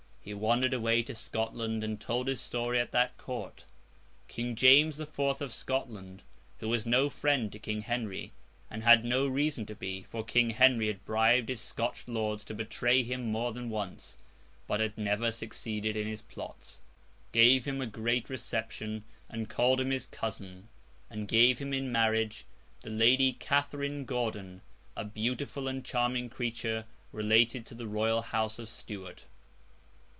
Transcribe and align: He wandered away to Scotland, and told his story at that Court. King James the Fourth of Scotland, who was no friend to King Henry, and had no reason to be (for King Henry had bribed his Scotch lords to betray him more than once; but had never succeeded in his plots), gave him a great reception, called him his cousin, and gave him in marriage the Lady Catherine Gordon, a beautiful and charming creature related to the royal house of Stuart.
He 0.23 0.35
wandered 0.35 0.71
away 0.71 1.01
to 1.01 1.15
Scotland, 1.15 1.83
and 1.83 1.99
told 1.99 2.27
his 2.27 2.39
story 2.39 2.79
at 2.79 2.91
that 2.91 3.17
Court. 3.17 3.65
King 4.27 4.55
James 4.55 4.97
the 4.97 5.07
Fourth 5.07 5.41
of 5.41 5.51
Scotland, 5.51 6.21
who 6.59 6.69
was 6.69 6.85
no 6.85 7.09
friend 7.09 7.51
to 7.51 7.57
King 7.57 7.81
Henry, 7.81 8.31
and 8.69 8.83
had 8.83 9.03
no 9.03 9.25
reason 9.25 9.65
to 9.65 9.73
be 9.73 10.03
(for 10.03 10.23
King 10.23 10.51
Henry 10.51 10.85
had 10.87 11.03
bribed 11.05 11.49
his 11.49 11.59
Scotch 11.59 12.07
lords 12.07 12.45
to 12.45 12.53
betray 12.53 13.01
him 13.01 13.31
more 13.31 13.51
than 13.51 13.71
once; 13.71 14.15
but 14.67 14.79
had 14.79 14.95
never 14.95 15.31
succeeded 15.31 15.97
in 15.97 16.05
his 16.05 16.21
plots), 16.21 16.77
gave 17.31 17.65
him 17.65 17.81
a 17.81 17.87
great 17.87 18.29
reception, 18.29 19.03
called 19.49 19.81
him 19.81 19.89
his 19.89 20.05
cousin, 20.05 20.67
and 21.09 21.27
gave 21.27 21.57
him 21.57 21.73
in 21.73 21.91
marriage 21.91 22.45
the 22.83 22.91
Lady 22.91 23.33
Catherine 23.33 24.05
Gordon, 24.05 24.61
a 24.95 25.03
beautiful 25.03 25.67
and 25.67 25.83
charming 25.83 26.29
creature 26.29 26.85
related 27.11 27.65
to 27.65 27.73
the 27.75 27.87
royal 27.87 28.21
house 28.21 28.59
of 28.59 28.69
Stuart. 28.69 29.23